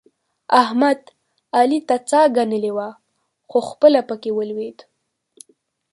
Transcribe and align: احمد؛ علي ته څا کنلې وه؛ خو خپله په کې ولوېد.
احمد؛ 0.61 1.01
علي 1.57 1.79
ته 1.87 1.95
څا 2.09 2.21
کنلې 2.35 2.71
وه؛ 2.77 2.89
خو 3.49 3.57
خپله 3.69 3.99
په 4.09 4.15
کې 4.21 4.31
ولوېد. 4.37 4.77